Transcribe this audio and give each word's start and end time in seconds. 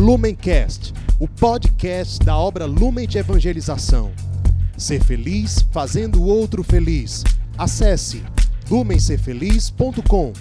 Lumencast, 0.00 0.94
o 1.20 1.28
podcast 1.28 2.24
da 2.24 2.34
obra 2.34 2.64
Lumen 2.64 3.06
de 3.06 3.18
Evangelização. 3.18 4.10
Ser 4.74 5.04
feliz 5.04 5.60
fazendo 5.70 6.22
o 6.22 6.26
outro 6.26 6.64
feliz. 6.64 7.22
Acesse 7.58 8.24
lumencerfeliz.com. 8.70 10.32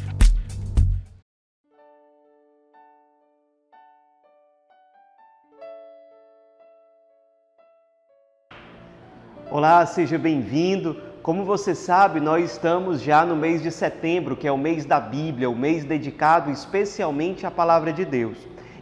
Olá, 9.51 9.85
seja 9.85 10.17
bem-vindo. 10.17 10.95
Como 11.21 11.43
você 11.43 11.75
sabe, 11.75 12.21
nós 12.21 12.49
estamos 12.49 13.01
já 13.01 13.25
no 13.25 13.35
mês 13.35 13.61
de 13.61 13.71
setembro, 13.71 14.37
que 14.37 14.47
é 14.47 14.51
o 14.53 14.57
mês 14.57 14.85
da 14.85 15.01
Bíblia, 15.01 15.49
o 15.49 15.55
mês 15.55 15.83
dedicado 15.83 16.49
especialmente 16.49 17.45
à 17.45 17.51
palavra 17.51 17.91
de 17.91 18.05
Deus. 18.05 18.37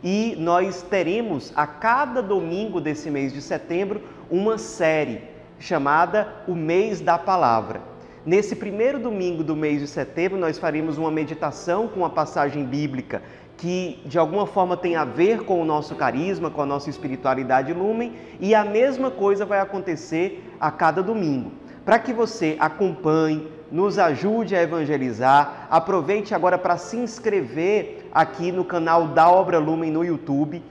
E 0.10 0.38
nós 0.40 0.82
teremos 0.84 1.52
a 1.54 1.68
cada 1.68 2.22
domingo 2.22 2.80
desse 2.80 3.12
mês 3.12 3.34
de 3.34 3.42
setembro 3.42 4.02
uma 4.32 4.58
série 4.58 5.22
chamada 5.60 6.34
O 6.48 6.56
Mês 6.56 7.02
da 7.02 7.18
Palavra. 7.18 7.82
Nesse 8.26 8.56
primeiro 8.56 9.00
domingo 9.00 9.44
do 9.44 9.54
mês 9.54 9.82
de 9.82 9.88
setembro, 9.88 10.40
nós 10.40 10.58
faremos 10.58 10.98
uma 10.98 11.12
meditação 11.12 11.90
com 11.90 12.00
uma 12.00 12.10
passagem 12.10 12.64
bíblica 12.64 13.22
que 13.58 14.00
de 14.06 14.18
alguma 14.18 14.48
forma 14.48 14.78
tem 14.78 14.96
a 14.96 15.04
ver 15.04 15.44
com 15.44 15.62
o 15.62 15.66
nosso 15.66 15.94
carisma, 15.94 16.50
com 16.50 16.62
a 16.62 16.66
nossa 16.66 16.90
espiritualidade 16.90 17.74
lumen, 17.74 18.14
e 18.40 18.56
a 18.56 18.64
mesma 18.64 19.12
coisa 19.12 19.46
vai 19.46 19.60
acontecer 19.60 20.42
a 20.58 20.72
cada 20.72 21.04
domingo. 21.04 21.52
Para 21.84 22.00
que 22.00 22.14
você 22.14 22.56
acompanhe, 22.62 23.46
nos 23.70 24.00
ajude 24.00 24.56
a 24.56 24.64
evangelizar, 24.64 25.68
aproveite 25.70 26.34
agora 26.34 26.58
para 26.58 26.78
se 26.78 26.96
inscrever 26.96 27.97
aqui 28.14 28.52
no 28.52 28.64
canal 28.64 29.08
da 29.08 29.30
Obra 29.30 29.60
Lumen 29.60 29.92
no 29.92 30.04
YouTube. 30.04 30.64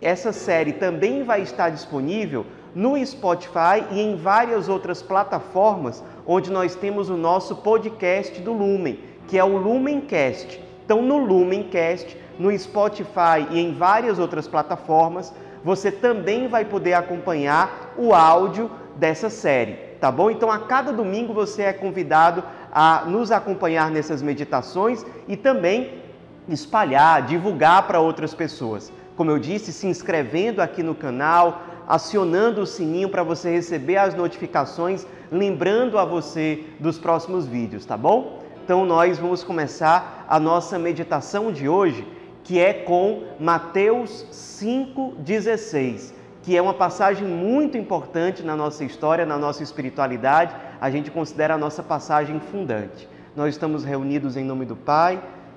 Essa 0.00 0.32
série 0.32 0.72
também 0.72 1.22
vai 1.22 1.42
estar 1.42 1.70
disponível 1.70 2.46
no 2.74 3.04
Spotify 3.04 3.84
e 3.90 4.00
em 4.00 4.16
várias 4.16 4.68
outras 4.68 5.02
plataformas 5.02 6.02
onde 6.26 6.50
nós 6.50 6.74
temos 6.74 7.08
o 7.08 7.16
nosso 7.16 7.56
podcast 7.56 8.40
do 8.40 8.52
Lumen, 8.52 9.00
que 9.26 9.38
é 9.38 9.44
o 9.44 9.56
Lumencast. 9.56 10.60
Então, 10.84 11.02
no 11.02 11.18
Lumencast, 11.18 12.16
no 12.38 12.56
Spotify 12.56 13.46
e 13.50 13.58
em 13.58 13.74
várias 13.74 14.18
outras 14.18 14.46
plataformas, 14.46 15.32
você 15.64 15.90
também 15.90 16.48
vai 16.48 16.64
poder 16.64 16.94
acompanhar 16.94 17.94
o 17.96 18.14
áudio 18.14 18.70
dessa 18.96 19.28
série, 19.28 19.74
tá 20.00 20.10
bom? 20.10 20.30
Então, 20.30 20.50
a 20.50 20.58
cada 20.60 20.92
domingo 20.92 21.32
você 21.32 21.62
é 21.62 21.72
convidado 21.72 22.42
a 22.72 23.04
nos 23.06 23.30
acompanhar 23.30 23.90
nessas 23.90 24.22
meditações 24.22 25.04
e 25.26 25.36
também 25.36 26.07
espalhar, 26.48 27.26
divulgar 27.26 27.86
para 27.86 28.00
outras 28.00 28.34
pessoas. 28.34 28.92
Como 29.16 29.30
eu 29.30 29.38
disse, 29.38 29.72
se 29.72 29.86
inscrevendo 29.86 30.62
aqui 30.62 30.82
no 30.82 30.94
canal, 30.94 31.62
acionando 31.86 32.60
o 32.60 32.66
sininho 32.66 33.08
para 33.08 33.22
você 33.22 33.50
receber 33.50 33.96
as 33.96 34.14
notificações, 34.14 35.06
lembrando 35.30 35.98
a 35.98 36.04
você 36.04 36.64
dos 36.78 36.98
próximos 36.98 37.46
vídeos, 37.46 37.84
tá 37.84 37.96
bom? 37.96 38.42
Então 38.64 38.84
nós 38.84 39.18
vamos 39.18 39.42
começar 39.42 40.26
a 40.28 40.38
nossa 40.38 40.78
meditação 40.78 41.50
de 41.50 41.68
hoje, 41.68 42.06
que 42.44 42.58
é 42.58 42.72
com 42.72 43.24
Mateus 43.40 44.26
5:16, 44.30 46.14
que 46.42 46.56
é 46.56 46.62
uma 46.62 46.74
passagem 46.74 47.26
muito 47.26 47.76
importante 47.76 48.42
na 48.42 48.54
nossa 48.54 48.84
história, 48.84 49.24
na 49.24 49.38
nossa 49.38 49.62
espiritualidade. 49.62 50.54
A 50.80 50.90
gente 50.90 51.10
considera 51.10 51.54
a 51.54 51.58
nossa 51.58 51.82
passagem 51.82 52.38
fundante. 52.40 53.08
Nós 53.34 53.54
estamos 53.54 53.84
reunidos 53.84 54.36
em 54.36 54.44
nome 54.44 54.64
do 54.64 54.76
Pai 54.76 55.20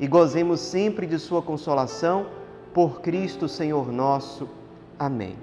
e 0.00 0.08
gozemos 0.08 0.60
sempre 0.60 1.06
de 1.06 1.18
Sua 1.18 1.42
consolação, 1.42 2.26
por 2.72 3.02
Cristo 3.02 3.46
Senhor 3.46 3.92
nosso. 3.92 4.48
Amém. 4.98 5.36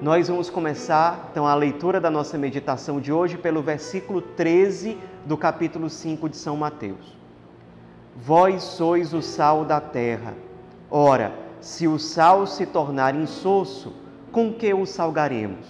Nós 0.00 0.28
vamos 0.28 0.48
começar 0.48 1.28
então 1.30 1.46
a 1.46 1.54
leitura 1.54 2.00
da 2.00 2.10
nossa 2.10 2.38
meditação 2.38 3.00
de 3.00 3.12
hoje 3.12 3.36
pelo 3.36 3.60
versículo 3.60 4.22
13 4.22 4.96
do 5.26 5.36
capítulo 5.36 5.90
5 5.90 6.28
de 6.28 6.36
São 6.36 6.56
Mateus. 6.56 7.16
Vós 8.16 8.62
sois 8.62 9.12
o 9.12 9.20
sal 9.20 9.64
da 9.64 9.80
terra. 9.80 10.34
Ora, 10.88 11.32
se 11.60 11.88
o 11.88 11.98
sal 11.98 12.46
se 12.46 12.64
tornar 12.66 13.14
insosso, 13.14 13.92
com 14.30 14.52
que 14.52 14.72
o 14.72 14.86
salgaremos? 14.86 15.66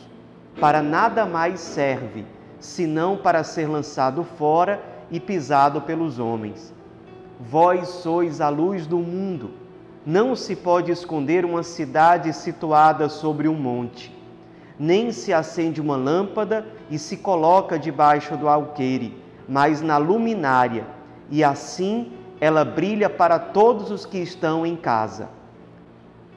Para 0.61 0.83
nada 0.83 1.25
mais 1.25 1.61
serve, 1.61 2.27
senão 2.61 3.17
para 3.17 3.43
ser 3.43 3.67
lançado 3.67 4.25
fora 4.25 4.83
e 5.11 5.19
pisado 5.19 5.81
pelos 5.81 6.19
homens. 6.19 6.75
Vós 7.51 7.89
sois 7.89 8.41
a 8.41 8.49
luz 8.49 8.87
do 8.87 8.99
mundo. 8.99 9.51
Não 10.07 10.37
se 10.37 10.55
pode 10.55 10.93
esconder 10.93 11.45
uma 11.45 11.65
cidade 11.65 12.33
situada 12.33 13.09
sobre 13.09 13.49
um 13.49 13.55
monte. 13.55 14.15
Nem 14.79 15.11
se 15.11 15.33
acende 15.33 15.81
uma 15.81 15.97
lâmpada 15.97 16.65
e 16.89 16.99
se 16.99 17.17
coloca 17.17 17.79
debaixo 17.79 18.37
do 18.37 18.49
alqueire, 18.49 19.17
mas 19.49 19.83
na 19.83 19.97
luminária, 19.97 20.87
e 21.29 21.43
assim 21.43 22.13
ela 22.41 22.65
brilha 22.65 23.11
para 23.11 23.41
todos 23.41 23.91
os 23.91 24.07
que 24.07 24.19
estão 24.19 24.65
em 24.65 24.77
casa. 24.77 25.29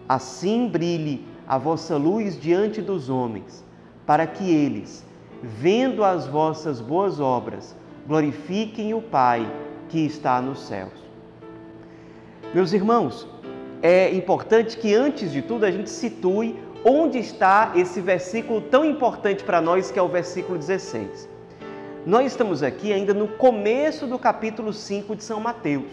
Assim 0.09 0.67
brilhe 0.67 1.27
a 1.47 1.57
vossa 1.57 1.97
luz 1.97 2.39
diante 2.39 2.81
dos 2.81 3.09
homens, 3.09 3.63
para 4.07 4.25
que 4.25 4.51
eles, 4.51 5.05
vendo 5.41 6.03
as 6.03 6.25
vossas 6.25 6.81
boas 6.81 7.19
obras, 7.19 7.75
glorifiquem 8.07 8.93
o 8.95 9.01
Pai 9.01 9.47
que 9.89 10.05
está 10.05 10.41
nos 10.41 10.59
céus. 10.59 10.93
Meus 12.53 12.73
irmãos, 12.73 13.27
é 13.81 14.13
importante 14.13 14.77
que 14.77 14.93
antes 14.93 15.31
de 15.31 15.41
tudo 15.41 15.65
a 15.65 15.71
gente 15.71 15.89
situe 15.89 16.57
onde 16.83 17.17
está 17.17 17.71
esse 17.75 17.99
versículo 17.99 18.61
tão 18.61 18.85
importante 18.85 19.43
para 19.43 19.59
nós, 19.59 19.89
que 19.89 19.97
é 19.97 20.01
o 20.01 20.07
versículo 20.07 20.57
16. 20.57 21.27
Nós 22.05 22.27
estamos 22.27 22.61
aqui 22.61 22.93
ainda 22.93 23.13
no 23.13 23.27
começo 23.27 24.05
do 24.05 24.19
capítulo 24.19 24.71
5 24.71 25.15
de 25.15 25.23
São 25.23 25.39
Mateus. 25.39 25.89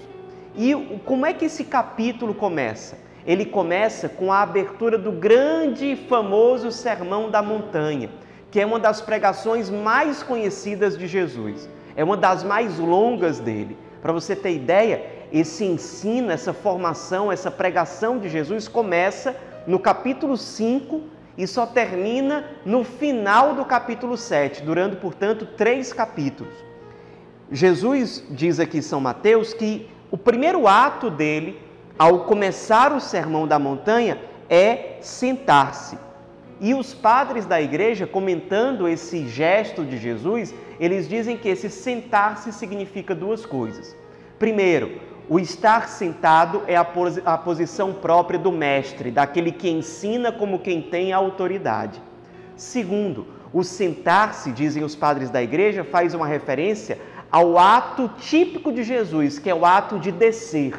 E 0.55 0.75
como 1.07 1.25
é 1.25 1.33
que 1.33 1.47
esse 1.47 1.65
capítulo 1.65 2.35
começa? 2.35 2.99
Ele 3.27 3.47
começa 3.47 4.09
com 4.09 4.31
a 4.31 4.43
abertura 4.43 4.99
do 4.99 5.13
grande 5.13 5.93
e 5.93 5.97
famoso 5.97 6.71
Sermão 6.71 7.31
da 7.31 7.41
Montanha, 7.41 8.11
que 8.51 8.61
é 8.61 8.67
uma 8.67 8.79
das 8.79 9.01
pregações 9.01 9.71
mais 9.71 10.23
conhecidas 10.23 10.99
de 10.99 11.07
Jesus. 11.07 11.69
É 11.97 12.05
uma 12.05 12.17
das 12.17 12.45
mais 12.45 12.79
longas 12.79 13.41
dele. 13.41 13.79
Para 14.03 14.13
você 14.13 14.35
ter 14.35 14.53
ideia, 14.53 15.07
esse 15.33 15.65
ensino, 15.65 16.33
essa 16.33 16.53
formação, 16.53 17.31
essa 17.31 17.53
pregação 17.53 18.19
de 18.19 18.29
Jesus 18.29 18.67
começa 18.67 19.37
no 19.65 19.79
capítulo 19.79 20.37
5 20.37 21.01
e 21.39 21.47
só 21.47 21.65
termina 21.65 22.45
no 22.67 22.83
final 22.83 23.55
do 23.55 23.65
capítulo 23.65 24.17
7, 24.17 24.63
durando, 24.63 24.97
portanto, 24.97 25.47
três 25.57 25.93
capítulos. 25.93 26.53
Jesus 27.51 28.25
diz 28.29 28.59
aqui 28.59 28.79
em 28.79 28.83
São 28.83 29.01
Mateus 29.01 29.55
que 29.55 29.89
o 30.11 30.19
primeiro 30.19 30.67
ato 30.67 31.09
dele, 31.09 31.61
ao 31.97 32.25
começar 32.25 32.93
o 32.93 33.01
sermão 33.01 33.47
da 33.47 33.59
montanha, 33.59 34.19
é 34.51 34.97
sentar-se. 35.01 35.97
E 36.61 36.75
os 36.75 36.93
padres 36.93 37.47
da 37.47 37.61
igreja, 37.61 38.07
comentando 38.07 38.89
esse 38.89 39.27
gesto 39.27 39.85
de 39.85 39.97
Jesus, 39.97 40.55
eles 40.85 41.09
dizem 41.09 41.37
que 41.37 41.49
esse 41.49 41.71
sentar-se 41.71 42.53
significa 42.53 43.15
duas 43.15 43.47
coisas. 43.47 43.97
Primeiro, 44.39 45.01
o 45.29 45.39
estar 45.39 45.89
sentado 45.89 46.63
é 46.67 46.75
a, 46.77 46.87
a 47.25 47.39
posição 47.39 47.93
própria 47.93 48.39
do 48.39 48.51
mestre, 48.51 49.11
daquele 49.11 49.53
que 49.53 49.71
ensina 49.71 50.33
como 50.33 50.59
quem 50.59 50.83
tem 50.83 51.13
autoridade. 51.13 52.03
Segundo, 52.57 53.27
o 53.53 53.63
sentar-se, 53.63 54.51
dizem 54.51 54.83
os 54.83 54.97
padres 54.97 55.31
da 55.31 55.41
igreja, 55.41 55.85
faz 55.85 56.15
uma 56.15 56.27
referência 56.27 56.99
ao 57.31 57.57
ato 57.59 58.11
típico 58.19 58.73
de 58.73 58.83
Jesus, 58.83 59.39
que 59.39 59.49
é 59.49 59.55
o 59.55 59.65
ato 59.65 60.01
de 60.01 60.11
descer. 60.11 60.75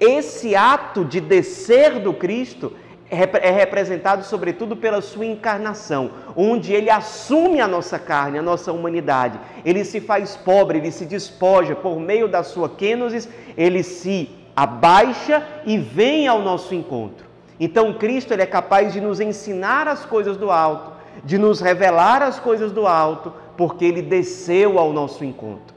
Esse 0.00 0.56
ato 0.56 1.04
de 1.04 1.20
descer 1.20 2.00
do 2.00 2.14
Cristo 2.14 2.72
é 3.10 3.50
representado 3.50 4.24
sobretudo 4.24 4.76
pela 4.76 5.00
sua 5.00 5.24
encarnação, 5.24 6.10
onde 6.36 6.72
ele 6.72 6.90
assume 6.90 7.60
a 7.60 7.68
nossa 7.68 7.98
carne, 7.98 8.38
a 8.38 8.42
nossa 8.42 8.72
humanidade. 8.72 9.38
Ele 9.64 9.84
se 9.84 10.00
faz 10.00 10.36
pobre, 10.36 10.78
ele 10.78 10.90
se 10.90 11.04
despoja 11.04 11.74
por 11.74 12.00
meio 12.00 12.26
da 12.26 12.42
sua 12.42 12.68
kenosis, 12.68 13.28
ele 13.56 13.82
se 13.82 14.28
abaixa 14.56 15.46
e 15.64 15.78
vem 15.78 16.26
ao 16.26 16.40
nosso 16.40 16.74
encontro. 16.74 17.26
Então 17.60 17.94
Cristo 17.94 18.32
ele 18.32 18.42
é 18.42 18.46
capaz 18.46 18.92
de 18.92 19.00
nos 19.00 19.20
ensinar 19.20 19.86
as 19.86 20.04
coisas 20.04 20.36
do 20.36 20.50
alto, 20.50 20.92
de 21.24 21.38
nos 21.38 21.60
revelar 21.60 22.22
as 22.22 22.40
coisas 22.40 22.72
do 22.72 22.86
alto, 22.86 23.32
porque 23.56 23.84
ele 23.84 24.02
desceu 24.02 24.78
ao 24.78 24.92
nosso 24.92 25.24
encontro. 25.24 25.74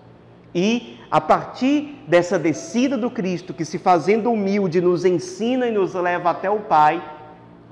E 0.54 0.98
a 1.12 1.22
partir 1.22 2.04
dessa 2.08 2.38
descida 2.38 2.98
do 2.98 3.10
Cristo, 3.10 3.54
que 3.54 3.64
se 3.64 3.78
fazendo 3.78 4.32
humilde 4.32 4.82
nos 4.82 5.06
ensina 5.06 5.68
e 5.68 5.72
nos 5.72 5.94
leva 5.94 6.32
até 6.32 6.50
o 6.50 6.60
Pai, 6.60 7.02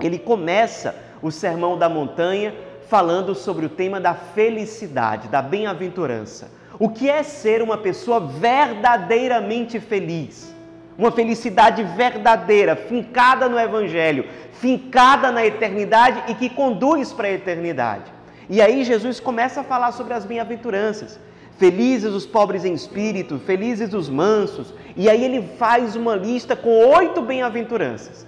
ele 0.06 0.18
começa 0.18 0.94
o 1.20 1.30
Sermão 1.30 1.76
da 1.76 1.88
Montanha 1.88 2.54
falando 2.88 3.34
sobre 3.34 3.66
o 3.66 3.68
tema 3.68 4.00
da 4.00 4.14
felicidade, 4.14 5.28
da 5.28 5.42
bem-aventurança. 5.42 6.50
O 6.78 6.88
que 6.88 7.10
é 7.10 7.22
ser 7.22 7.60
uma 7.60 7.76
pessoa 7.76 8.20
verdadeiramente 8.20 9.80
feliz? 9.80 10.54
Uma 10.96 11.10
felicidade 11.10 11.82
verdadeira, 11.82 12.76
fincada 12.76 13.48
no 13.48 13.58
Evangelho, 13.58 14.24
fincada 14.52 15.30
na 15.30 15.44
eternidade 15.44 16.24
e 16.28 16.34
que 16.34 16.48
conduz 16.48 17.12
para 17.12 17.28
a 17.28 17.32
eternidade. 17.32 18.12
E 18.48 18.62
aí 18.62 18.84
Jesus 18.84 19.20
começa 19.20 19.60
a 19.60 19.64
falar 19.64 19.92
sobre 19.92 20.14
as 20.14 20.24
bem-aventuranças. 20.24 21.18
Felizes 21.58 22.12
os 22.12 22.24
pobres 22.24 22.64
em 22.64 22.72
espírito, 22.72 23.38
felizes 23.38 23.92
os 23.92 24.08
mansos. 24.08 24.72
E 24.96 25.10
aí 25.10 25.24
ele 25.24 25.42
faz 25.58 25.96
uma 25.96 26.14
lista 26.14 26.56
com 26.56 26.70
oito 26.70 27.20
bem-aventuranças. 27.20 28.26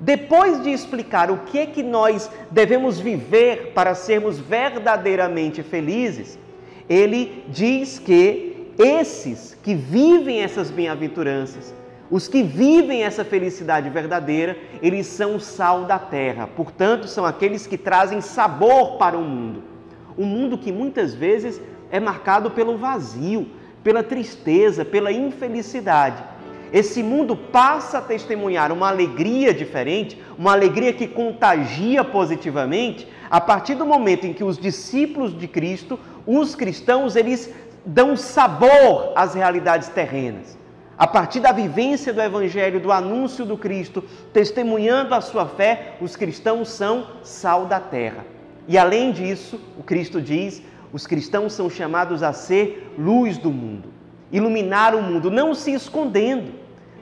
Depois 0.00 0.62
de 0.62 0.70
explicar 0.70 1.30
o 1.30 1.36
que 1.40 1.58
é 1.58 1.66
que 1.66 1.82
nós 1.82 2.30
devemos 2.50 2.98
viver 2.98 3.72
para 3.74 3.94
sermos 3.94 4.38
verdadeiramente 4.38 5.62
felizes, 5.62 6.38
ele 6.88 7.44
diz 7.48 7.98
que 7.98 8.72
esses 8.78 9.54
que 9.62 9.74
vivem 9.74 10.40
essas 10.40 10.70
bem-aventuranças, 10.70 11.74
os 12.10 12.26
que 12.26 12.42
vivem 12.42 13.02
essa 13.02 13.26
felicidade 13.26 13.90
verdadeira, 13.90 14.56
eles 14.80 15.06
são 15.06 15.36
o 15.36 15.40
sal 15.40 15.84
da 15.84 15.98
terra, 15.98 16.46
portanto, 16.46 17.06
são 17.06 17.26
aqueles 17.26 17.66
que 17.66 17.76
trazem 17.76 18.22
sabor 18.22 18.96
para 18.96 19.18
o 19.18 19.22
mundo. 19.22 19.62
Um 20.16 20.24
mundo 20.24 20.56
que 20.56 20.72
muitas 20.72 21.14
vezes 21.14 21.60
é 21.90 22.00
marcado 22.00 22.50
pelo 22.50 22.78
vazio, 22.78 23.46
pela 23.84 24.02
tristeza, 24.02 24.82
pela 24.82 25.12
infelicidade 25.12 26.39
esse 26.72 27.02
mundo 27.02 27.36
passa 27.36 27.98
a 27.98 28.02
testemunhar 28.02 28.70
uma 28.72 28.88
alegria 28.88 29.52
diferente, 29.52 30.20
uma 30.38 30.52
alegria 30.52 30.92
que 30.92 31.08
contagia 31.08 32.04
positivamente, 32.04 33.06
a 33.30 33.40
partir 33.40 33.74
do 33.74 33.86
momento 33.86 34.26
em 34.26 34.32
que 34.32 34.44
os 34.44 34.58
discípulos 34.58 35.36
de 35.36 35.46
Cristo, 35.48 35.98
os 36.26 36.54
cristãos, 36.54 37.16
eles 37.16 37.52
dão 37.84 38.16
sabor 38.16 39.12
às 39.14 39.34
realidades 39.34 39.88
terrenas. 39.88 40.58
A 40.98 41.06
partir 41.06 41.40
da 41.40 41.50
vivência 41.50 42.12
do 42.12 42.20
Evangelho, 42.20 42.78
do 42.78 42.92
anúncio 42.92 43.44
do 43.44 43.56
Cristo, 43.56 44.04
testemunhando 44.32 45.14
a 45.14 45.20
sua 45.20 45.46
fé, 45.46 45.96
os 46.00 46.14
cristãos 46.14 46.68
são 46.68 47.06
sal 47.22 47.64
da 47.64 47.80
terra. 47.80 48.26
E 48.68 48.76
além 48.76 49.10
disso, 49.10 49.58
o 49.78 49.82
Cristo 49.82 50.20
diz: 50.20 50.62
os 50.92 51.06
cristãos 51.06 51.54
são 51.54 51.70
chamados 51.70 52.22
a 52.22 52.32
ser 52.34 52.94
luz 52.98 53.38
do 53.38 53.50
mundo, 53.50 53.88
iluminar 54.30 54.94
o 54.94 55.02
mundo, 55.02 55.30
não 55.30 55.54
se 55.54 55.72
escondendo, 55.72 56.52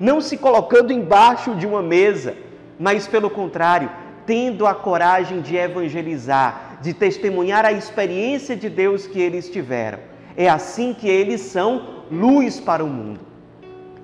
não 0.01 0.21
se 0.21 0.37
colocando 0.37 0.93
embaixo 0.93 1.55
de 1.55 1.67
uma 1.67 1.83
mesa, 1.83 2.37
mas 2.79 3.07
pelo 3.09 3.29
contrário, 3.29 3.91
tendo 4.25 4.67
a 4.67 4.75
coragem 4.75 5.41
de 5.41 5.57
evangelizar, 5.57 6.79
de 6.81 6.95
testemunhar 6.95 7.65
a 7.65 7.73
experiência 7.73 8.55
de 8.55 8.69
Deus 8.69 9.07
que 9.07 9.21
eles 9.21 9.51
tiveram. 9.51 9.99
É 10.37 10.49
assim 10.49 10.95
que 10.95 11.09
eles 11.09 11.41
são 11.41 12.05
luz 12.11 12.61
para 12.61 12.85
o 12.85 12.89
mundo. 12.89 13.21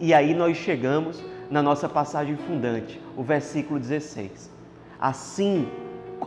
E 0.00 0.12
aí 0.12 0.35
nós 0.35 0.56
chegamos 0.56 1.23
na 1.50 1.62
nossa 1.62 1.88
passagem 1.88 2.37
fundante, 2.37 3.00
o 3.17 3.23
versículo 3.23 3.79
16. 3.79 4.50
Assim, 4.99 5.69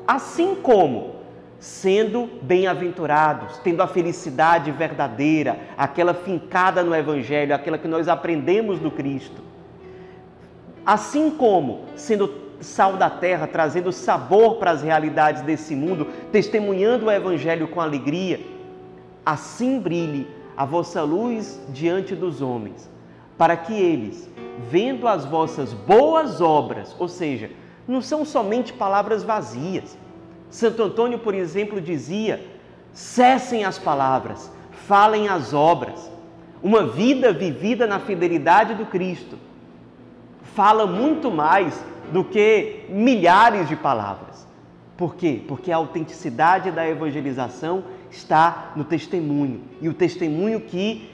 assim 0.08 0.56
como 0.56 1.18
sendo 1.60 2.30
bem-aventurados, 2.44 3.58
tendo 3.64 3.82
a 3.82 3.88
felicidade 3.88 4.72
verdadeira, 4.72 5.60
aquela 5.76 6.14
fincada 6.14 6.84
no 6.84 6.96
evangelho, 6.96 7.54
aquela 7.54 7.78
que 7.78 7.88
nós 7.88 8.08
aprendemos 8.08 8.80
do 8.80 8.92
Cristo 8.92 9.48
Assim 10.88 11.30
como 11.30 11.82
sendo 11.98 12.34
sal 12.62 12.96
da 12.96 13.10
terra, 13.10 13.46
trazendo 13.46 13.92
sabor 13.92 14.56
para 14.56 14.72
as 14.72 14.82
realidades 14.82 15.42
desse 15.42 15.76
mundo, 15.76 16.08
testemunhando 16.32 17.08
o 17.08 17.12
Evangelho 17.12 17.68
com 17.68 17.82
alegria, 17.82 18.40
assim 19.26 19.82
brilhe 19.82 20.26
a 20.56 20.64
vossa 20.64 21.04
luz 21.04 21.60
diante 21.68 22.16
dos 22.16 22.42
homens, 22.42 22.90
para 23.38 23.58
que 23.58 23.74
eles, 23.74 24.30
vendo 24.72 25.10
as 25.10 25.26
vossas 25.26 25.74
boas 25.74 26.40
obras, 26.40 26.96
ou 26.98 27.10
seja, 27.10 27.52
não 27.86 28.02
são 28.02 28.24
somente 28.24 28.72
palavras 28.72 29.24
vazias. 29.24 29.98
Santo 30.50 30.84
Antônio, 30.84 31.20
por 31.20 31.36
exemplo, 31.36 31.82
dizia: 31.82 32.42
cessem 32.94 33.66
as 33.66 33.78
palavras, 33.78 34.50
falem 34.88 35.28
as 35.28 35.54
obras. 35.54 36.10
Uma 36.64 36.88
vida 36.88 37.34
vivida 37.34 37.86
na 37.86 38.00
fidelidade 38.00 38.74
do 38.74 38.86
Cristo 38.86 39.38
fala 40.58 40.88
muito 40.88 41.30
mais 41.30 41.86
do 42.12 42.24
que 42.24 42.86
milhares 42.90 43.70
de 43.70 43.76
palavras. 43.76 44.48
Por 44.98 45.14
quê? 45.14 45.40
Porque 45.48 45.72
a 45.72 45.76
autenticidade 45.76 46.72
da 46.72 46.90
evangelização 46.90 47.84
está 48.10 48.72
no 48.76 48.84
testemunho 48.84 49.62
e 49.80 49.88
o 49.88 49.94
testemunho 49.94 50.60
que 50.60 51.12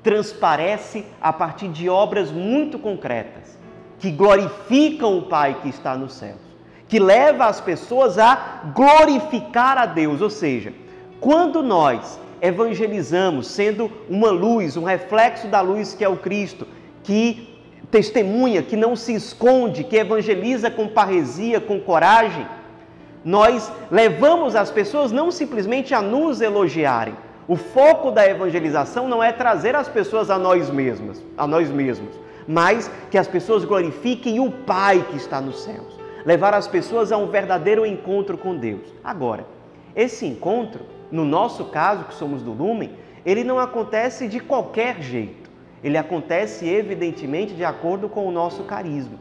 transparece 0.00 1.04
a 1.20 1.32
partir 1.32 1.70
de 1.70 1.88
obras 1.88 2.30
muito 2.30 2.78
concretas, 2.78 3.58
que 3.98 4.12
glorificam 4.12 5.18
o 5.18 5.22
Pai 5.22 5.58
que 5.60 5.68
está 5.68 5.96
nos 5.96 6.12
céus, 6.12 6.38
que 6.86 7.00
leva 7.00 7.46
as 7.46 7.60
pessoas 7.60 8.16
a 8.16 8.62
glorificar 8.72 9.76
a 9.76 9.86
Deus, 9.86 10.20
ou 10.20 10.30
seja, 10.30 10.72
quando 11.18 11.64
nós 11.64 12.20
evangelizamos 12.40 13.48
sendo 13.48 13.90
uma 14.08 14.30
luz, 14.30 14.76
um 14.76 14.84
reflexo 14.84 15.48
da 15.48 15.60
luz 15.60 15.94
que 15.94 16.04
é 16.04 16.08
o 16.08 16.16
Cristo, 16.16 16.64
que 17.02 17.53
testemunha, 17.94 18.60
que 18.60 18.74
não 18.74 18.96
se 18.96 19.14
esconde, 19.14 19.84
que 19.84 19.94
evangeliza 19.94 20.68
com 20.68 20.88
parresia, 20.88 21.60
com 21.60 21.78
coragem, 21.78 22.44
nós 23.24 23.70
levamos 23.88 24.56
as 24.56 24.68
pessoas 24.68 25.12
não 25.12 25.30
simplesmente 25.30 25.94
a 25.94 26.02
nos 26.02 26.40
elogiarem. 26.40 27.14
O 27.46 27.54
foco 27.54 28.10
da 28.10 28.26
evangelização 28.26 29.06
não 29.06 29.22
é 29.22 29.30
trazer 29.30 29.76
as 29.76 29.88
pessoas 29.88 30.28
a 30.28 30.36
nós 30.36 30.68
mesmos, 30.70 31.22
a 31.38 31.46
nós 31.46 31.70
mesmos, 31.70 32.18
mas 32.48 32.90
que 33.12 33.16
as 33.16 33.28
pessoas 33.28 33.64
glorifiquem 33.64 34.40
o 34.40 34.50
Pai 34.50 35.06
que 35.08 35.16
está 35.16 35.40
nos 35.40 35.62
céus. 35.62 35.96
Levar 36.26 36.52
as 36.52 36.66
pessoas 36.66 37.12
a 37.12 37.16
um 37.16 37.28
verdadeiro 37.28 37.86
encontro 37.86 38.36
com 38.36 38.56
Deus. 38.56 38.92
Agora, 39.04 39.46
esse 39.94 40.26
encontro, 40.26 40.80
no 41.12 41.24
nosso 41.24 41.66
caso, 41.66 42.06
que 42.06 42.14
somos 42.14 42.42
do 42.42 42.50
Lumen, 42.50 42.90
ele 43.24 43.44
não 43.44 43.56
acontece 43.56 44.26
de 44.26 44.40
qualquer 44.40 45.00
jeito 45.00 45.43
ele 45.84 45.98
acontece 45.98 46.66
evidentemente 46.66 47.52
de 47.52 47.62
acordo 47.62 48.08
com 48.08 48.26
o 48.26 48.32
nosso 48.32 48.64
carisma. 48.64 49.18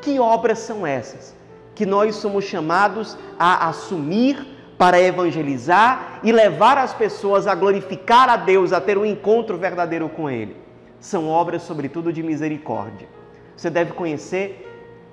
Que 0.00 0.18
obras 0.18 0.58
são 0.60 0.86
essas 0.86 1.36
que 1.74 1.84
nós 1.84 2.16
somos 2.16 2.44
chamados 2.44 3.16
a 3.38 3.68
assumir 3.68 4.44
para 4.78 4.98
evangelizar 4.98 6.20
e 6.24 6.32
levar 6.32 6.78
as 6.78 6.94
pessoas 6.94 7.46
a 7.46 7.54
glorificar 7.54 8.30
a 8.30 8.36
Deus, 8.36 8.72
a 8.72 8.80
ter 8.80 8.96
um 8.96 9.04
encontro 9.04 9.58
verdadeiro 9.58 10.08
com 10.08 10.30
Ele? 10.30 10.56
São 10.98 11.28
obras, 11.28 11.62
sobretudo, 11.62 12.12
de 12.12 12.22
misericórdia. 12.22 13.06
Você 13.54 13.68
deve 13.68 13.92
conhecer 13.92 14.66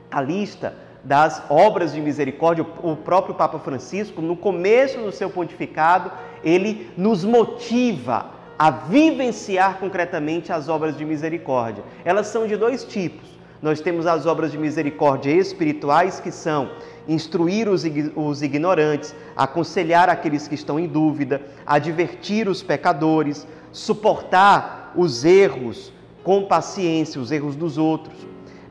a 0.09 0.21
lista 0.21 0.75
das 1.03 1.43
obras 1.49 1.93
de 1.93 1.99
misericórdia, 1.99 2.65
o 2.81 2.95
próprio 2.95 3.35
Papa 3.35 3.59
Francisco, 3.59 4.21
no 4.21 4.37
começo 4.37 4.97
do 4.99 5.11
seu 5.11 5.29
pontificado, 5.29 6.11
ele 6.43 6.89
nos 6.97 7.23
motiva 7.23 8.34
a 8.57 8.69
vivenciar 8.71 9.77
concretamente 9.79 10.51
as 10.51 10.69
obras 10.69 10.97
de 10.97 11.03
misericórdia. 11.05 11.83
Elas 12.03 12.27
são 12.27 12.47
de 12.47 12.55
dois 12.55 12.83
tipos. 12.83 13.35
Nós 13.61 13.81
temos 13.81 14.05
as 14.05 14.25
obras 14.25 14.51
de 14.51 14.57
misericórdia 14.57 15.31
espirituais, 15.31 16.19
que 16.19 16.31
são 16.31 16.69
instruir 17.07 17.67
os, 17.69 18.41
ignorantes, 18.41 19.15
aconselhar 19.35 20.09
aqueles 20.09 20.47
que 20.47 20.55
estão 20.55 20.79
em 20.79 20.87
dúvida, 20.87 21.41
advertir 21.65 22.47
os 22.47 22.61
pecadores, 22.61 23.47
suportar 23.71 24.91
os 24.95 25.25
erros 25.25 25.91
com 26.23 26.45
paciência, 26.45 27.21
os 27.21 27.31
erros 27.31 27.55
dos 27.55 27.77
outros, 27.77 28.15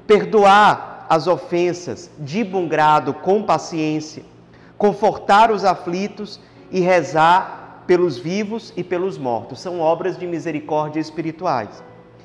perdoar 0.06 1.06
as 1.08 1.26
ofensas 1.26 2.10
de 2.18 2.42
bom 2.42 2.66
grado 2.66 3.14
com 3.14 3.42
paciência, 3.42 4.24
confortar 4.76 5.50
os 5.50 5.64
aflitos 5.64 6.40
e 6.70 6.80
rezar 6.80 7.63
pelos 7.86 8.18
vivos 8.18 8.72
e 8.76 8.84
pelos 8.84 9.18
mortos. 9.18 9.60
São 9.60 9.80
obras 9.80 10.18
de 10.18 10.26
misericórdia 10.26 11.00
espirituais. 11.00 11.82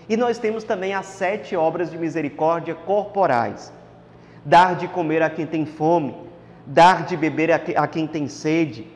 E 0.08 0.18
nós 0.18 0.38
temos 0.38 0.64
também 0.64 0.94
as 0.94 1.06
sete 1.06 1.56
obras 1.56 1.92
de 1.92 1.98
misericórdia 1.98 2.74
corporais: 2.74 3.72
dar 4.44 4.76
de 4.76 4.88
comer 4.88 5.22
a 5.22 5.30
quem 5.30 5.46
tem 5.46 5.66
fome, 5.66 6.16
dar 6.66 7.06
de 7.06 7.16
beber 7.16 7.52
a 7.52 7.88
quem 7.88 8.08
tem 8.08 8.28
sede, 8.28 8.88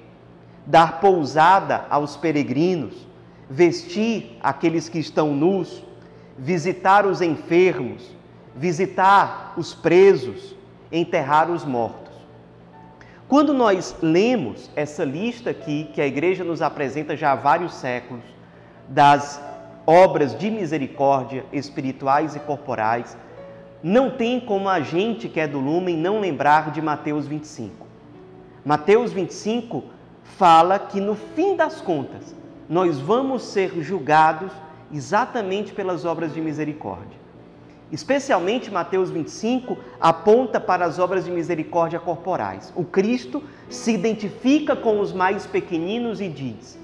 dar 0.66 1.00
pousada 1.00 1.86
aos 1.90 2.18
peregrinos, 2.18 3.08
vestir 3.50 4.38
aqueles 4.42 4.90
que 4.90 5.00
estão 5.00 5.34
nus, 5.34 5.84
visitar 6.38 7.06
os 7.06 7.22
enfermos, 7.22 8.10
visitar 8.56 9.54
os 9.58 9.74
presos, 9.74 10.56
enterrar 10.92 11.52
os 11.52 11.64
mortos. 11.64 12.03
Quando 13.34 13.52
nós 13.52 13.96
lemos 14.00 14.70
essa 14.76 15.04
lista 15.04 15.50
aqui, 15.50 15.90
que 15.92 16.00
a 16.00 16.06
igreja 16.06 16.44
nos 16.44 16.62
apresenta 16.62 17.18
já 17.18 17.32
há 17.32 17.36
vários 17.36 17.74
séculos, 17.74 18.24
das 18.88 19.42
obras 19.88 20.38
de 20.38 20.52
misericórdia 20.52 21.44
espirituais 21.52 22.36
e 22.36 22.40
corporais, 22.40 23.18
não 23.82 24.12
tem 24.12 24.40
como 24.40 24.70
a 24.70 24.82
gente 24.82 25.28
que 25.28 25.40
é 25.40 25.48
do 25.48 25.60
Lumen 25.60 25.98
não 25.98 26.20
lembrar 26.20 26.70
de 26.70 26.80
Mateus 26.80 27.26
25. 27.26 27.88
Mateus 28.64 29.12
25 29.12 29.84
fala 30.22 30.78
que 30.78 31.02
no 31.02 31.16
fim 31.16 31.56
das 31.56 31.82
contas 31.82 32.36
nós 32.70 33.00
vamos 33.00 33.46
ser 33.46 33.82
julgados 33.82 34.52
exatamente 34.94 35.74
pelas 35.74 36.06
obras 36.06 36.36
de 36.36 36.40
misericórdia. 36.40 37.23
Especialmente 37.94 38.72
Mateus 38.72 39.12
25 39.12 39.78
aponta 40.02 40.60
para 40.60 40.84
as 40.84 40.98
obras 40.98 41.26
de 41.26 41.32
misericórdia 41.32 42.00
corporais. 42.00 42.74
O 42.76 42.84
Cristo 42.84 43.44
se 43.70 43.92
identifica 43.92 44.76
com 44.76 45.00
os 45.00 45.14
mais 45.14 45.46
pequeninos 45.46 46.20
e 46.20 46.28
diz: 46.28 46.76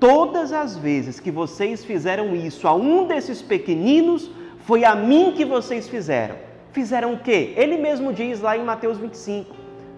Todas 0.00 0.52
as 0.52 0.76
vezes 0.76 1.20
que 1.20 1.30
vocês 1.30 1.84
fizeram 1.84 2.34
isso 2.34 2.66
a 2.66 2.74
um 2.74 3.06
desses 3.06 3.40
pequeninos, 3.40 4.32
foi 4.66 4.84
a 4.84 4.96
mim 4.96 5.32
que 5.36 5.44
vocês 5.44 5.88
fizeram. 5.88 6.34
Fizeram 6.72 7.12
o 7.14 7.20
quê? 7.20 7.54
Ele 7.56 7.78
mesmo 7.78 8.12
diz 8.12 8.40
lá 8.40 8.56
em 8.56 8.64
Mateus 8.64 8.98
25: 8.98 9.54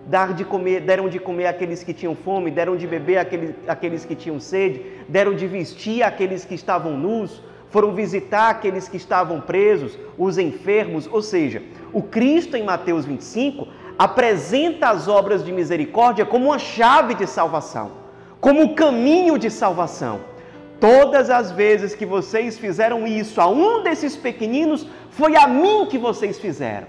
Dar 0.08 0.34
de 0.34 0.44
comer, 0.44 0.82
deram 0.82 1.08
de 1.08 1.18
comer 1.18 1.46
aqueles 1.46 1.82
que 1.82 1.94
tinham 1.94 2.14
fome, 2.14 2.50
deram 2.50 2.76
de 2.76 2.86
beber 2.86 3.16
aqueles, 3.16 3.54
aqueles 3.66 4.04
que 4.04 4.14
tinham 4.14 4.38
sede, 4.38 4.82
deram 5.08 5.34
de 5.34 5.46
vestir 5.46 6.02
aqueles 6.02 6.44
que 6.44 6.54
estavam 6.54 6.98
nus, 6.98 7.42
foram 7.74 7.92
visitar 7.92 8.50
aqueles 8.50 8.88
que 8.88 8.96
estavam 8.96 9.40
presos, 9.40 9.98
os 10.16 10.38
enfermos. 10.38 11.08
Ou 11.10 11.20
seja, 11.20 11.60
o 11.92 12.00
Cristo 12.00 12.56
em 12.56 12.62
Mateus 12.62 13.04
25 13.04 13.66
apresenta 13.98 14.90
as 14.90 15.08
obras 15.08 15.44
de 15.44 15.50
misericórdia 15.50 16.24
como 16.24 16.44
uma 16.50 16.58
chave 16.60 17.16
de 17.16 17.26
salvação, 17.26 17.90
como 18.40 18.62
o 18.62 18.74
caminho 18.76 19.36
de 19.36 19.50
salvação. 19.50 20.20
Todas 20.78 21.28
as 21.30 21.50
vezes 21.50 21.96
que 21.96 22.06
vocês 22.06 22.56
fizeram 22.56 23.08
isso 23.08 23.40
a 23.40 23.48
um 23.48 23.82
desses 23.82 24.14
pequeninos, 24.14 24.86
foi 25.10 25.34
a 25.34 25.48
mim 25.48 25.88
que 25.90 25.98
vocês 25.98 26.38
fizeram. 26.38 26.86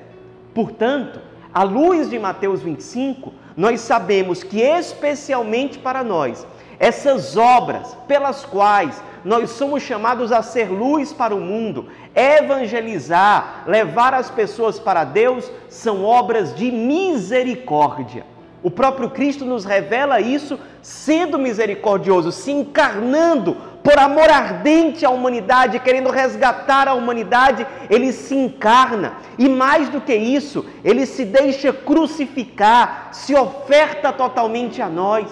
Portanto, 0.53 1.19
à 1.51 1.63
luz 1.63 2.11
de 2.11 2.19
Mateus 2.19 2.61
25, 2.61 3.33
nós 3.57 3.81
sabemos 3.81 4.43
que, 4.43 4.61
especialmente 4.61 5.79
para 5.79 6.03
nós, 6.03 6.45
essas 6.77 7.35
obras 7.35 7.97
pelas 8.07 8.45
quais 8.45 9.01
nós 9.25 9.49
somos 9.49 9.81
chamados 9.81 10.31
a 10.31 10.43
ser 10.43 10.69
luz 10.69 11.11
para 11.11 11.33
o 11.33 11.41
mundo, 11.41 11.87
evangelizar, 12.13 13.63
levar 13.65 14.13
as 14.13 14.29
pessoas 14.29 14.77
para 14.77 15.03
Deus, 15.03 15.51
são 15.67 16.05
obras 16.05 16.53
de 16.53 16.71
misericórdia. 16.71 18.23
O 18.61 18.69
próprio 18.69 19.09
Cristo 19.09 19.43
nos 19.43 19.65
revela 19.65 20.21
isso, 20.21 20.59
sendo 20.79 21.39
misericordioso, 21.39 22.31
se 22.31 22.51
encarnando 22.51 23.57
por 23.83 23.97
amor 23.97 24.29
ardente 24.29 25.03
à 25.03 25.09
humanidade, 25.09 25.79
querendo 25.79 26.11
resgatar 26.11 26.87
a 26.87 26.93
humanidade, 26.93 27.65
ele 27.89 28.11
se 28.11 28.35
encarna 28.35 29.13
e 29.39 29.49
mais 29.49 29.89
do 29.89 30.01
que 30.01 30.15
isso, 30.15 30.65
ele 30.83 31.05
se 31.07 31.25
deixa 31.25 31.73
crucificar, 31.73 33.09
se 33.11 33.33
oferta 33.35 34.13
totalmente 34.13 34.83
a 34.83 34.89
nós. 34.89 35.27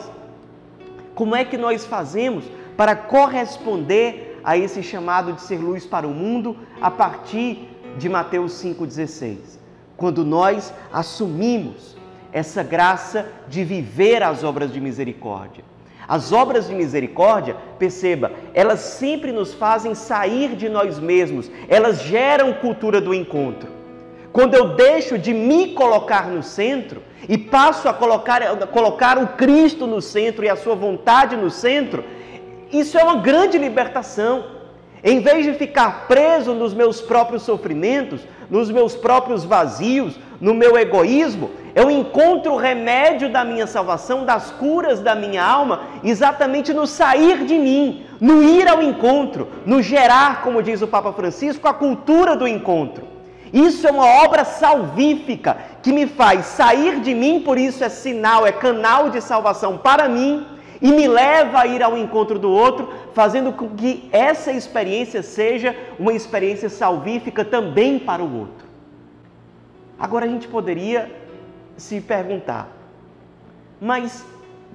Como 1.14 1.36
é 1.36 1.46
que 1.46 1.58
nós 1.58 1.86
fazemos 1.86 2.44
para 2.76 2.96
corresponder 2.96 4.40
a 4.44 4.58
esse 4.58 4.84
chamado 4.84 5.34
de 5.34 5.42
ser 5.42 5.58
luz 5.58 5.86
para 5.86 6.08
o 6.08 6.14
mundo 6.14 6.58
a 6.82 6.92
partir 6.92 7.70
de 7.98 8.10
Mateus 8.10 8.54
5,16? 8.54 9.60
Quando 9.96 10.26
nós 10.26 10.74
assumimos 10.92 11.96
essa 12.34 12.64
graça 12.64 13.28
de 13.48 13.64
viver 13.64 14.24
as 14.24 14.44
obras 14.44 14.74
de 14.74 14.82
misericórdia. 14.82 15.64
As 16.08 16.34
obras 16.34 16.68
de 16.68 16.76
misericórdia, 16.76 17.56
perceba, 17.80 18.32
elas 18.54 18.80
sempre 18.80 19.32
nos 19.32 19.54
fazem 19.54 19.96
sair 19.96 20.56
de 20.56 20.68
nós 20.68 21.00
mesmos, 21.00 21.50
elas 21.70 22.02
geram 22.02 22.54
cultura 22.54 23.00
do 23.00 23.14
encontro. 23.14 23.70
Quando 24.34 24.56
eu 24.56 24.76
deixo 24.76 25.18
de 25.18 25.32
me 25.32 25.74
colocar 25.74 26.28
no 26.28 26.42
centro 26.42 27.04
e 27.30 27.38
passo 27.38 27.88
a 27.88 27.94
colocar, 27.94 28.42
colocar 28.68 29.18
o 29.20 29.28
Cristo 29.28 29.86
no 29.86 30.02
centro 30.02 30.44
e 30.44 30.50
a 30.50 30.56
sua 30.56 30.76
vontade 30.76 31.38
no 31.38 31.52
centro, 31.52 32.04
isso 32.74 32.98
é 32.98 33.04
uma 33.04 33.18
grande 33.18 33.58
libertação. 33.58 34.46
Em 35.04 35.20
vez 35.20 35.46
de 35.46 35.54
ficar 35.54 36.08
preso 36.08 36.54
nos 36.54 36.74
meus 36.74 37.02
próprios 37.02 37.44
sofrimentos, 37.44 38.22
nos 38.50 38.72
meus 38.72 38.96
próprios 38.96 39.44
vazios, 39.44 40.18
no 40.40 40.54
meu 40.54 40.78
egoísmo, 40.78 41.52
eu 41.76 41.92
encontro 41.92 42.54
o 42.54 42.58
remédio 42.58 43.30
da 43.30 43.44
minha 43.44 43.68
salvação, 43.68 44.26
das 44.26 44.52
curas 44.52 45.02
da 45.02 45.14
minha 45.14 45.44
alma, 45.44 45.82
exatamente 46.04 46.74
no 46.74 46.88
sair 46.88 47.44
de 47.46 47.58
mim, 47.58 48.06
no 48.20 48.44
ir 48.44 48.68
ao 48.68 48.82
encontro, 48.82 49.50
no 49.66 49.82
gerar, 49.82 50.42
como 50.42 50.64
diz 50.64 50.82
o 50.82 50.88
Papa 50.88 51.12
Francisco, 51.12 51.68
a 51.68 51.74
cultura 51.74 52.36
do 52.36 52.48
encontro. 52.48 53.06
Isso 53.52 53.86
é 53.88 53.92
uma 53.92 54.24
obra 54.24 54.46
salvífica 54.46 55.58
que 55.82 55.92
me 55.92 56.08
faz 56.08 56.46
sair 56.46 57.02
de 57.02 57.14
mim, 57.14 57.42
por 57.42 57.58
isso 57.58 57.84
é 57.84 57.90
sinal, 57.90 58.48
é 58.48 58.52
canal 58.52 59.10
de 59.10 59.20
salvação 59.20 59.78
para 59.78 60.08
mim 60.08 60.46
e 60.84 60.92
me 60.92 61.08
leva 61.08 61.62
a 61.62 61.66
ir 61.66 61.82
ao 61.82 61.98
encontro 61.98 62.38
do 62.38 62.52
outro, 62.52 62.92
fazendo 63.14 63.54
com 63.54 63.70
que 63.70 64.10
essa 64.12 64.52
experiência 64.52 65.24
seja 65.24 65.74
uma 65.98 66.12
experiência 66.12 66.70
salvífica 66.70 67.46
também 67.46 67.98
para 67.98 68.22
o 68.22 68.40
outro. 68.40 68.68
Agora 69.98 70.26
a 70.26 70.28
gente 70.28 70.46
poderia 70.46 71.10
se 71.78 72.02
perguntar: 72.02 72.70
mas 73.80 74.26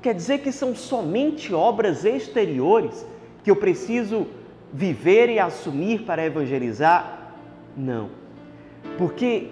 quer 0.01 0.15
dizer 0.15 0.39
que 0.39 0.51
são 0.51 0.75
somente 0.75 1.53
obras 1.53 2.07
exteriores 2.07 3.05
que 3.45 3.51
eu 3.51 3.57
preciso 3.57 4.27
viver 4.73 5.29
e 5.29 5.39
assumir 5.39 6.05
para 6.05 6.25
evangelizar? 6.25 7.35
Não. 7.77 8.09
Porque 8.97 9.49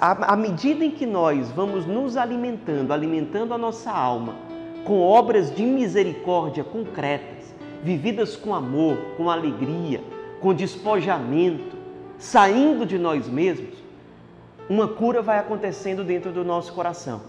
à 0.00 0.34
medida 0.34 0.82
em 0.82 0.90
que 0.90 1.04
nós 1.04 1.50
vamos 1.50 1.84
nos 1.84 2.16
alimentando, 2.16 2.90
alimentando 2.90 3.52
a 3.52 3.58
nossa 3.58 3.90
alma 3.90 4.53
com 4.84 5.00
obras 5.00 5.54
de 5.54 5.62
misericórdia 5.64 6.62
concretas, 6.62 7.54
vividas 7.82 8.36
com 8.36 8.54
amor, 8.54 8.98
com 9.16 9.30
alegria, 9.30 10.02
com 10.40 10.52
despojamento, 10.54 11.76
saindo 12.18 12.84
de 12.84 12.98
nós 12.98 13.28
mesmos, 13.28 13.82
uma 14.68 14.88
cura 14.88 15.20
vai 15.20 15.38
acontecendo 15.38 16.04
dentro 16.04 16.32
do 16.32 16.44
nosso 16.44 16.72
coração. 16.72 17.22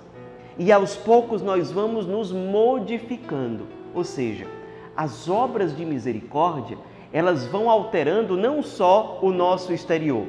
E 0.57 0.71
aos 0.71 0.95
poucos 0.95 1.41
nós 1.41 1.71
vamos 1.71 2.05
nos 2.05 2.31
modificando. 2.31 3.67
Ou 3.93 4.03
seja, 4.03 4.47
as 4.95 5.29
obras 5.29 5.75
de 5.75 5.85
misericórdia, 5.85 6.77
elas 7.11 7.45
vão 7.45 7.69
alterando 7.69 8.37
não 8.37 8.61
só 8.61 9.19
o 9.21 9.31
nosso 9.31 9.73
exterior, 9.73 10.25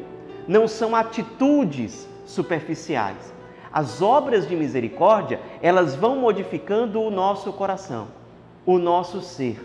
não 0.48 0.66
são 0.66 0.94
atitudes 0.94 2.08
superficiais. 2.24 3.34
As 3.72 4.00
obras 4.00 4.48
de 4.48 4.56
misericórdia, 4.56 5.40
elas 5.60 5.94
vão 5.94 6.16
modificando 6.16 7.00
o 7.00 7.10
nosso 7.10 7.52
coração, 7.52 8.08
o 8.64 8.78
nosso 8.78 9.20
ser. 9.20 9.60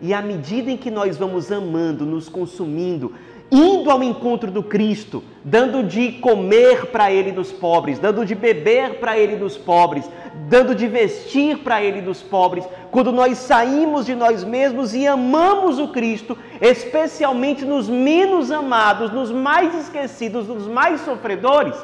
E 0.00 0.14
à 0.14 0.22
medida 0.22 0.70
em 0.70 0.76
que 0.76 0.90
nós 0.90 1.16
vamos 1.16 1.52
amando, 1.52 2.06
nos 2.06 2.28
consumindo, 2.28 3.12
indo 3.50 3.90
ao 3.90 4.02
encontro 4.02 4.50
do 4.50 4.62
Cristo, 4.62 5.22
dando 5.44 5.82
de 5.82 6.12
comer 6.12 6.86
para 6.86 7.10
ele 7.10 7.32
dos 7.32 7.50
pobres, 7.50 7.98
dando 7.98 8.24
de 8.24 8.34
beber 8.34 9.00
para 9.00 9.18
ele 9.18 9.36
dos 9.36 9.58
pobres, 9.58 10.08
dando 10.48 10.74
de 10.74 10.86
vestir 10.86 11.58
para 11.58 11.82
ele 11.82 12.00
dos 12.00 12.22
pobres, 12.22 12.64
quando 12.90 13.12
nós 13.12 13.38
saímos 13.38 14.06
de 14.06 14.14
nós 14.14 14.44
mesmos 14.44 14.94
e 14.94 15.06
amamos 15.06 15.78
o 15.78 15.88
Cristo, 15.88 16.38
especialmente 16.60 17.64
nos 17.64 17.88
menos 17.88 18.50
amados, 18.50 19.12
nos 19.12 19.30
mais 19.30 19.74
esquecidos, 19.74 20.46
nos 20.46 20.66
mais 20.66 21.00
sofredores, 21.00 21.76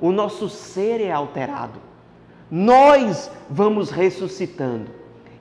o 0.00 0.12
nosso 0.12 0.48
ser 0.48 1.00
é 1.00 1.10
alterado. 1.10 1.80
Nós 2.50 3.30
vamos 3.48 3.90
ressuscitando 3.90 4.90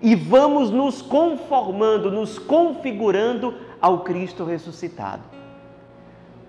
e 0.01 0.15
vamos 0.15 0.69
nos 0.69 1.01
conformando, 1.01 2.12
nos 2.12 2.39
configurando 2.39 3.53
ao 3.81 4.00
Cristo 4.00 4.43
ressuscitado. 4.43 5.24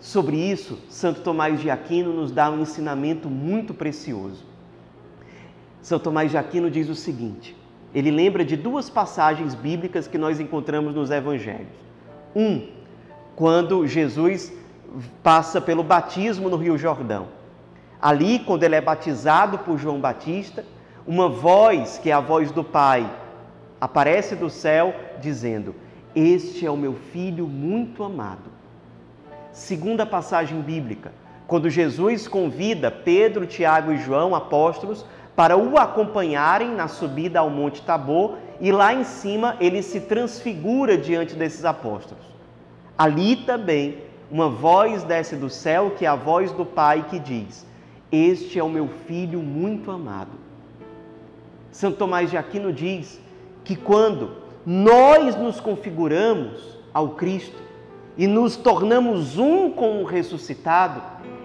Sobre 0.01 0.37
isso, 0.37 0.79
Santo 0.89 1.23
Tomás 1.23 1.61
de 1.61 1.71
Aquino 1.71 2.13
nos 2.13 2.31
dá 2.31 2.51
um 2.51 2.61
ensinamento 2.61 3.29
muito 3.29 3.73
precioso. 3.73 4.45
São 5.81 5.99
Tomás 5.99 6.31
de 6.31 6.37
Aquino 6.37 6.71
diz 6.71 6.89
o 6.89 6.95
seguinte: 6.95 7.57
ele 7.95 8.11
lembra 8.11 8.45
de 8.45 8.57
duas 8.57 8.91
passagens 8.91 9.55
bíblicas 9.55 10.09
que 10.09 10.19
nós 10.19 10.41
encontramos 10.41 10.95
nos 10.95 11.11
evangelhos. 11.11 11.69
Um, 12.35 12.67
quando 13.37 13.87
Jesus 13.87 14.53
passa 15.23 15.61
pelo 15.61 15.83
batismo 15.83 16.49
no 16.49 16.57
Rio 16.57 16.77
Jordão. 16.77 17.29
Ali, 18.05 18.39
quando 18.39 18.65
ele 18.65 18.77
é 18.77 18.81
batizado 18.81 19.59
por 19.61 19.79
João 19.79 19.99
Batista, 19.99 20.63
uma 21.07 21.29
voz, 21.29 21.97
que 21.97 22.11
é 22.11 22.13
a 22.13 22.21
voz 22.21 22.51
do 22.51 22.63
Pai, 22.63 23.11
aparece 23.81 24.37
do 24.37 24.51
céu 24.51 24.95
dizendo: 25.21 25.75
Este 26.15 26.67
é 26.67 26.71
o 26.71 26.77
meu 26.77 26.95
filho 26.95 27.47
muito 27.47 28.05
amado 28.05 28.55
Segunda 29.55 30.05
passagem 30.05 30.61
bíblica, 30.61 31.13
quando 31.47 31.71
Jesus 31.71 32.27
convida 32.27 32.91
Pedro, 32.91 33.47
Tiago 33.47 33.93
e 33.93 33.99
João, 33.99 34.35
apóstolos, 34.35 35.07
para 35.37 35.57
o 35.57 35.79
acompanharem 35.79 36.75
na 36.75 36.89
subida 36.89 37.39
ao 37.39 37.49
Monte 37.49 37.81
Tabor 37.83 38.37
e 38.61 38.73
lá 38.73 38.93
em 38.93 39.05
cima 39.05 39.57
ele 39.61 39.81
se 39.81 40.01
transfigura 40.01 40.99
diante 40.99 41.37
desses 41.37 41.65
apóstolos. 41.65 42.25
Ali 42.99 43.37
também 43.37 43.99
uma 44.29 44.49
voz 44.49 45.05
desce 45.05 45.37
do 45.37 45.49
céu, 45.49 45.93
que 45.97 46.05
é 46.05 46.09
a 46.09 46.17
voz 46.17 46.51
do 46.51 46.67
Pai 46.67 47.07
que 47.09 47.21
diz: 47.21 47.65
Este 48.15 48.61
é 48.61 48.63
o 48.63 48.69
meu 48.69 48.87
filho 49.09 49.41
muito 49.41 49.91
amado. 49.91 50.31
Santo 51.73 51.97
Tomás 51.97 52.31
de 52.31 52.37
Aquino 52.37 52.73
diz 52.73 53.21
que 53.65 53.75
quando 53.75 54.37
nós 54.65 55.35
nos 55.35 55.59
configuramos 55.59 56.79
ao 56.93 57.09
Cristo 57.11 57.61
e 58.17 58.29
nos 58.29 58.55
tornamos 58.55 59.37
um 59.37 59.69
com 59.69 60.01
o 60.01 60.05
ressuscitado, 60.05 61.03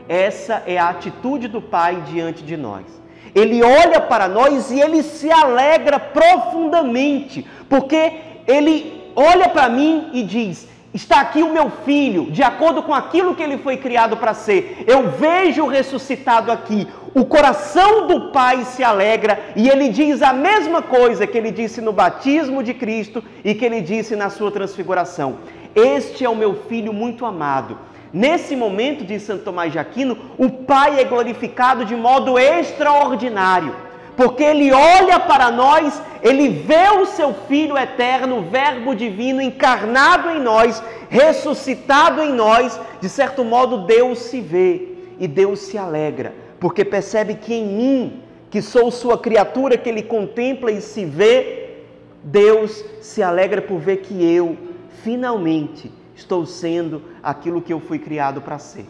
essa 0.07 0.61
é 0.67 0.77
a 0.77 0.89
atitude 0.89 1.47
do 1.47 1.59
Pai 1.59 2.03
diante 2.07 2.43
de 2.43 2.55
nós. 2.55 2.85
Ele 3.33 3.63
olha 3.63 3.99
para 3.99 4.27
nós 4.27 4.69
e 4.69 4.79
ele 4.79 5.01
se 5.01 5.31
alegra 5.31 5.99
profundamente, 5.99 7.47
porque 7.67 8.13
ele 8.47 9.11
olha 9.15 9.49
para 9.49 9.67
mim 9.69 10.11
e 10.13 10.21
diz: 10.21 10.69
Está 10.93 11.21
aqui 11.21 11.43
o 11.43 11.53
meu 11.53 11.69
filho, 11.69 12.31
de 12.31 12.41
acordo 12.41 12.81
com 12.81 12.93
aquilo 12.93 13.35
que 13.35 13.43
ele 13.43 13.57
foi 13.57 13.77
criado 13.77 14.17
para 14.17 14.33
ser. 14.33 14.83
Eu 14.87 15.11
vejo 15.11 15.67
ressuscitado 15.67 16.51
aqui. 16.51 16.87
O 17.13 17.25
coração 17.25 18.07
do 18.07 18.31
Pai 18.31 18.63
se 18.65 18.83
alegra 18.83 19.39
e 19.55 19.69
ele 19.69 19.89
diz 19.89 20.21
a 20.21 20.33
mesma 20.33 20.81
coisa 20.81 21.27
que 21.27 21.37
ele 21.37 21.51
disse 21.51 21.79
no 21.81 21.93
batismo 21.93 22.63
de 22.63 22.73
Cristo 22.73 23.23
e 23.43 23.53
que 23.53 23.65
ele 23.65 23.81
disse 23.81 24.15
na 24.15 24.29
sua 24.29 24.51
transfiguração. 24.51 25.37
Este 25.75 26.25
é 26.25 26.29
o 26.29 26.35
meu 26.35 26.55
filho 26.67 26.91
muito 26.91 27.25
amado 27.25 27.77
Nesse 28.11 28.55
momento, 28.55 29.05
diz 29.05 29.21
Santo 29.21 29.43
Tomás 29.43 29.71
de 29.71 29.77
Aquino, 29.77 30.17
o 30.37 30.49
Pai 30.49 30.99
é 30.99 31.03
glorificado 31.03 31.85
de 31.85 31.95
modo 31.95 32.39
extraordinário, 32.39 33.75
porque 34.19 34.43
ele 34.43 34.69
olha 34.73 35.17
para 35.17 35.49
nós, 35.49 36.01
ele 36.21 36.49
vê 36.49 36.89
o 36.89 37.05
seu 37.05 37.33
Filho 37.33 37.77
eterno, 37.77 38.39
o 38.39 38.41
Verbo 38.41 38.93
divino 38.93 39.41
encarnado 39.41 40.29
em 40.31 40.41
nós, 40.41 40.83
ressuscitado 41.09 42.21
em 42.21 42.33
nós, 42.33 42.77
de 42.99 43.07
certo 43.07 43.45
modo 43.45 43.85
Deus 43.85 44.19
se 44.19 44.41
vê 44.41 44.89
e 45.17 45.25
Deus 45.25 45.59
se 45.59 45.77
alegra, 45.77 46.33
porque 46.59 46.83
percebe 46.83 47.35
que 47.35 47.53
em 47.53 47.65
mim, 47.65 48.21
que 48.49 48.61
sou 48.61 48.91
sua 48.91 49.17
criatura, 49.17 49.77
que 49.77 49.87
ele 49.87 50.03
contempla 50.03 50.69
e 50.69 50.81
se 50.81 51.05
vê, 51.05 51.77
Deus 52.21 52.83
se 52.99 53.23
alegra 53.23 53.61
por 53.61 53.79
ver 53.79 54.01
que 54.01 54.21
eu, 54.21 54.57
finalmente, 55.01 55.89
estou 56.13 56.45
sendo 56.45 57.03
aquilo 57.23 57.61
que 57.61 57.71
eu 57.71 57.79
fui 57.79 57.97
criado 57.97 58.41
para 58.41 58.59
ser. 58.59 58.85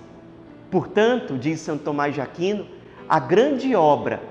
Portanto, 0.72 1.38
diz 1.38 1.60
Santo 1.60 1.84
Tomás 1.84 2.16
de 2.16 2.20
Aquino, 2.20 2.66
a 3.08 3.20
grande 3.20 3.76
obra 3.76 4.29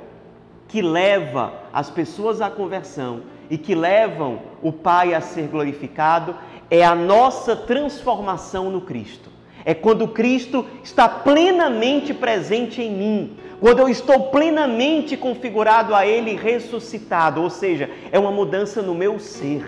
que 0.69 0.83
leva 0.83 1.53
as 1.73 1.91
pessoas 1.91 2.41
à 2.41 2.51
conversão 2.51 3.23
e 3.51 3.57
que 3.57 3.75
levam 3.75 4.41
o 4.63 4.71
Pai 4.71 5.15
a 5.15 5.21
ser 5.21 5.49
glorificado 5.49 6.37
é 6.71 6.85
a 6.85 6.95
nossa 6.95 7.57
transformação 7.57 8.71
no 8.71 8.83
Cristo. 8.83 9.31
É 9.65 9.75
quando 9.75 10.07
Cristo 10.09 10.65
está 10.85 11.09
plenamente 11.09 12.15
presente 12.15 12.81
em 12.83 12.93
mim, 12.93 13.37
quando 13.61 13.81
eu 13.81 13.89
estou 13.89 14.31
plenamente 14.31 15.17
configurado 15.17 15.95
a 15.95 16.07
Ele 16.07 16.37
ressuscitado, 16.37 17.43
ou 17.43 17.51
seja, 17.51 17.91
é 18.13 18.19
uma 18.19 18.31
mudança 18.31 18.81
no 18.83 18.95
meu 18.95 19.19
ser. 19.19 19.67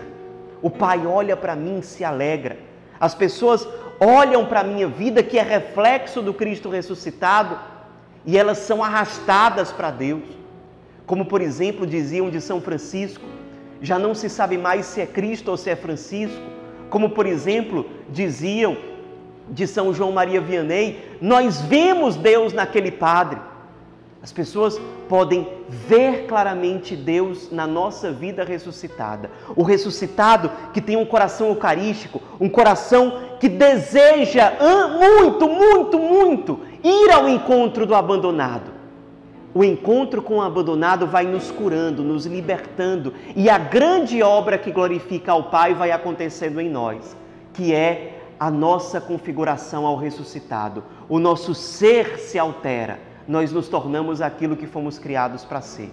O 0.61 0.69
Pai 0.69 1.05
olha 1.05 1.35
para 1.35 1.55
mim 1.55 1.79
e 1.79 1.83
se 1.83 2.03
alegra. 2.03 2.57
As 2.99 3.15
pessoas 3.15 3.67
olham 3.99 4.45
para 4.45 4.61
a 4.61 4.63
minha 4.63 4.87
vida, 4.87 5.23
que 5.23 5.37
é 5.37 5.41
reflexo 5.41 6.21
do 6.21 6.33
Cristo 6.33 6.69
ressuscitado, 6.69 7.59
e 8.25 8.37
elas 8.37 8.59
são 8.59 8.83
arrastadas 8.83 9.71
para 9.71 9.91
Deus. 9.91 10.40
Como, 11.11 11.25
por 11.25 11.41
exemplo, 11.41 11.85
diziam 11.85 12.29
de 12.29 12.39
São 12.39 12.61
Francisco, 12.61 13.25
já 13.81 13.99
não 13.99 14.15
se 14.15 14.29
sabe 14.29 14.57
mais 14.57 14.85
se 14.85 15.01
é 15.01 15.05
Cristo 15.05 15.51
ou 15.51 15.57
se 15.57 15.69
é 15.69 15.75
Francisco. 15.75 16.39
Como, 16.89 17.09
por 17.09 17.25
exemplo, 17.25 17.85
diziam 18.07 18.77
de 19.49 19.67
São 19.67 19.93
João 19.93 20.13
Maria 20.13 20.39
Vianney, 20.39 21.01
nós 21.19 21.59
vemos 21.63 22.15
Deus 22.15 22.53
naquele 22.53 22.91
padre. 22.91 23.41
As 24.23 24.31
pessoas 24.31 24.79
podem 25.09 25.45
ver 25.67 26.27
claramente 26.27 26.95
Deus 26.95 27.51
na 27.51 27.67
nossa 27.67 28.09
vida 28.13 28.45
ressuscitada. 28.45 29.29
O 29.53 29.63
ressuscitado 29.63 30.49
que 30.73 30.79
tem 30.79 30.95
um 30.95 31.05
coração 31.05 31.49
eucarístico, 31.49 32.21
um 32.39 32.47
coração 32.47 33.35
que 33.37 33.49
deseja 33.49 34.53
muito, 34.97 35.49
muito, 35.49 35.99
muito 35.99 36.59
ir 36.81 37.11
ao 37.11 37.27
encontro 37.27 37.85
do 37.85 37.95
abandonado. 37.95 38.70
O 39.53 39.63
encontro 39.63 40.21
com 40.21 40.37
o 40.37 40.41
abandonado 40.41 41.05
vai 41.05 41.25
nos 41.25 41.51
curando, 41.51 42.03
nos 42.03 42.25
libertando, 42.25 43.13
e 43.35 43.49
a 43.49 43.57
grande 43.57 44.23
obra 44.23 44.57
que 44.57 44.71
glorifica 44.71 45.31
ao 45.31 45.43
Pai 45.43 45.73
vai 45.73 45.91
acontecendo 45.91 46.61
em 46.61 46.69
nós, 46.69 47.15
que 47.53 47.73
é 47.73 48.21
a 48.39 48.49
nossa 48.49 49.01
configuração 49.01 49.85
ao 49.85 49.97
ressuscitado. 49.97 50.83
O 51.09 51.19
nosso 51.19 51.53
ser 51.53 52.17
se 52.17 52.39
altera 52.39 53.11
nós 53.27 53.51
nos 53.51 53.67
tornamos 53.67 54.21
aquilo 54.21 54.57
que 54.57 54.67
fomos 54.67 54.99
criados 54.99 55.45
para 55.45 55.61
ser. 55.61 55.89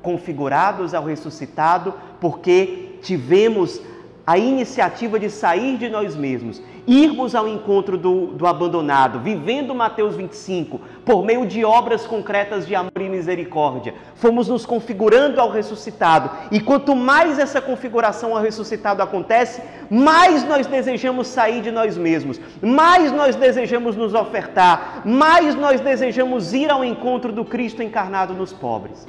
Configurados 0.00 0.94
ao 0.94 1.04
ressuscitado, 1.04 1.92
porque 2.20 2.98
tivemos 3.02 3.80
a 4.28 4.36
iniciativa 4.36 5.18
de 5.18 5.30
sair 5.30 5.78
de 5.78 5.88
nós 5.88 6.14
mesmos, 6.14 6.60
irmos 6.86 7.34
ao 7.34 7.48
encontro 7.48 7.96
do, 7.96 8.26
do, 8.26 8.46
abandonado, 8.46 9.20
vivendo 9.20 9.74
Mateus 9.74 10.16
25, 10.16 10.78
por 11.02 11.24
meio 11.24 11.46
de 11.46 11.64
obras 11.64 12.06
concretas 12.06 12.66
de 12.66 12.74
amor 12.74 13.00
e 13.00 13.08
misericórdia. 13.08 13.94
Fomos 14.16 14.46
nos 14.46 14.66
configurando 14.66 15.40
ao 15.40 15.50
ressuscitado. 15.50 16.30
E 16.50 16.60
quanto 16.60 16.94
mais 16.94 17.38
essa 17.38 17.58
configuração 17.58 18.36
ao 18.36 18.42
ressuscitado 18.42 19.02
acontece, 19.02 19.62
mais 19.88 20.44
nós 20.44 20.66
desejamos 20.66 21.26
sair 21.28 21.62
de 21.62 21.70
nós 21.70 21.96
mesmos, 21.96 22.38
mais 22.60 23.10
nós 23.10 23.34
desejamos 23.34 23.96
nos 23.96 24.12
ofertar, 24.12 25.04
mais 25.06 25.54
nós 25.54 25.80
desejamos 25.80 26.52
ir 26.52 26.70
ao 26.70 26.84
encontro 26.84 27.32
do 27.32 27.46
Cristo 27.46 27.82
encarnado 27.82 28.34
nos 28.34 28.52
pobres. 28.52 29.08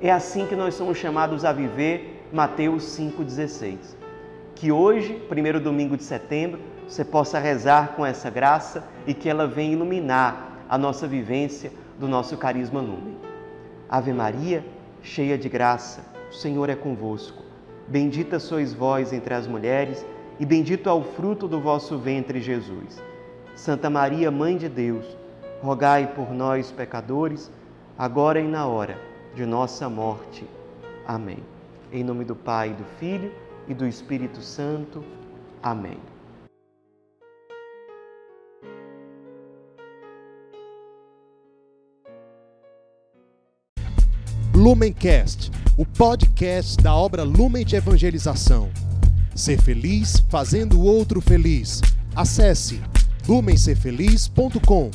É 0.00 0.10
assim 0.10 0.46
que 0.46 0.56
nós 0.56 0.72
somos 0.74 0.96
chamados 0.96 1.44
a 1.44 1.52
viver 1.52 2.26
Mateus 2.32 2.84
5,16 2.98 4.00
que 4.62 4.70
hoje, 4.70 5.14
primeiro 5.28 5.58
domingo 5.58 5.96
de 5.96 6.04
setembro, 6.04 6.60
você 6.86 7.04
possa 7.04 7.36
rezar 7.40 7.96
com 7.96 8.06
essa 8.06 8.30
graça 8.30 8.84
e 9.04 9.12
que 9.12 9.28
ela 9.28 9.44
venha 9.44 9.72
iluminar 9.72 10.62
a 10.68 10.78
nossa 10.78 11.04
vivência 11.04 11.72
do 11.98 12.06
nosso 12.06 12.36
carisma 12.36 12.80
lumen. 12.80 13.16
Ave 13.90 14.12
Maria, 14.12 14.64
cheia 15.02 15.36
de 15.36 15.48
graça, 15.48 16.04
o 16.30 16.32
Senhor 16.32 16.70
é 16.70 16.76
convosco. 16.76 17.42
Bendita 17.88 18.38
sois 18.38 18.72
vós 18.72 19.12
entre 19.12 19.34
as 19.34 19.48
mulheres 19.48 20.06
e 20.38 20.46
bendito 20.46 20.88
é 20.88 20.92
o 20.92 21.02
fruto 21.02 21.48
do 21.48 21.60
vosso 21.60 21.98
ventre, 21.98 22.40
Jesus. 22.40 23.02
Santa 23.56 23.90
Maria, 23.90 24.30
Mãe 24.30 24.56
de 24.56 24.68
Deus, 24.68 25.04
rogai 25.60 26.06
por 26.14 26.32
nós, 26.32 26.70
pecadores, 26.70 27.50
agora 27.98 28.38
e 28.38 28.46
na 28.46 28.64
hora 28.64 28.96
de 29.34 29.44
nossa 29.44 29.88
morte. 29.88 30.46
Amém. 31.04 31.38
Em 31.92 32.04
nome 32.04 32.24
do 32.24 32.36
Pai, 32.36 32.68
do 32.68 32.84
Filho 33.00 33.32
e 33.68 33.74
do 33.74 33.86
Espírito 33.86 34.40
Santo. 34.40 35.04
Amém. 35.62 35.98
Lumencast, 44.54 45.50
o 45.78 45.86
podcast 45.86 46.76
da 46.76 46.94
obra 46.94 47.22
Lumen 47.22 47.64
de 47.64 47.74
Evangelização. 47.74 48.70
Ser 49.34 49.60
feliz 49.60 50.22
fazendo 50.28 50.78
o 50.78 50.84
outro 50.84 51.20
feliz. 51.20 51.80
Acesse 52.14 52.80
lumencerfeliz.com. 53.26 54.90